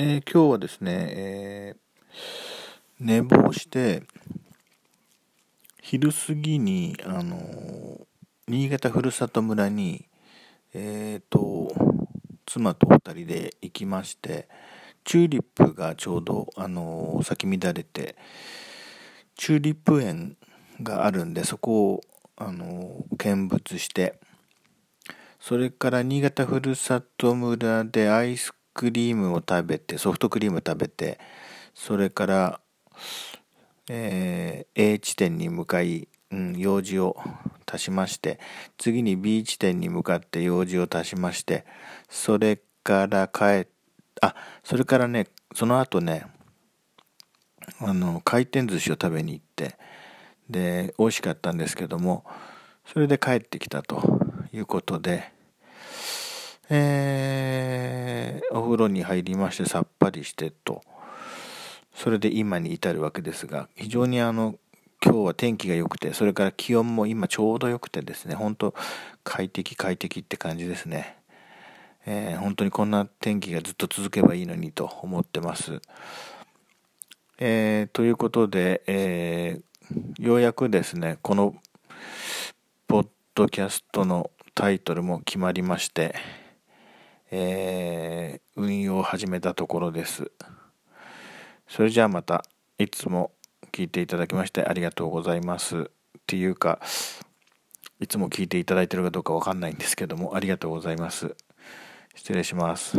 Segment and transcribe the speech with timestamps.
[0.00, 4.04] えー、今日はですね、えー、寝坊して
[5.82, 8.04] 昼過ぎに、あのー、
[8.46, 10.06] 新潟ふるさと村に、
[10.72, 11.72] えーと、
[12.46, 14.46] 妻と2人で行きまして
[15.02, 18.14] チューリップがちょうど、あの咲き乱れて
[19.34, 20.36] チューリップ園
[20.80, 22.00] があるんでそこを、
[22.36, 24.20] あの見物して
[25.40, 31.18] それから新潟ふるさと村でアイスクリームを食べてソフトクリーム食べて
[31.74, 32.60] それから、
[33.90, 37.16] えー、A 地点に向かい、うん、用事を
[37.66, 38.38] 足しまして
[38.76, 41.66] 次に B 地点に向かって用事を足しまして
[42.08, 43.66] それから帰っ
[44.22, 46.26] あそれからねその後ね
[47.80, 49.76] あの回転寿司を食べに行って
[50.48, 52.24] で美味しかったんですけども
[52.86, 54.20] それで帰ってきたと
[54.52, 55.32] いうことで
[56.70, 60.82] えー、お風呂に入りましてさっぱりしてと。
[61.98, 64.54] それで今に至るわけですが非常にあの
[65.04, 68.72] 今日は天気が良くてそれから気温も今ちょうど良くてですね本当
[69.24, 71.18] 快適快適って感じですね、
[72.06, 75.80] えー、本当にこんな天気がずっと続けばいいのにと思ってます、
[77.40, 81.56] えー、ということで、えー、ようやくですねこの
[82.86, 86.14] ポッドキャストのタイトルも決まりまして
[87.30, 90.30] えー、運用を始めたところです。
[91.68, 92.44] それじゃあまた
[92.78, 93.32] いつも
[93.72, 95.78] 聞いていただきましてありがとうございます。
[95.78, 95.82] っ
[96.26, 96.80] ていうか、
[98.00, 101.34] いつも聞いていただいてるかどうかわかんないんですけども、ありがとうございます。
[102.14, 102.98] 失礼します。